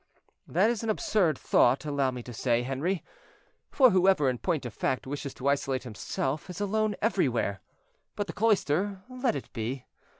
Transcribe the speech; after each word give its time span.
"That 0.47 0.71
is 0.71 0.81
an 0.81 0.89
absurd 0.89 1.37
thought, 1.37 1.85
allow 1.85 2.09
me 2.09 2.23
to 2.23 2.33
say, 2.33 2.63
Henri; 2.63 3.03
for 3.69 3.91
whoever, 3.91 4.31
in 4.31 4.39
point 4.39 4.65
of 4.65 4.73
fact, 4.73 5.05
wishes 5.05 5.31
to 5.35 5.47
isolate 5.47 5.83
himself, 5.83 6.49
is 6.49 6.59
alone 6.59 6.95
everywhere. 7.03 7.61
But 8.15 8.25
the 8.25 8.33
cloister, 8.33 9.03
let 9.07 9.35
it 9.35 9.53
be. 9.53 9.85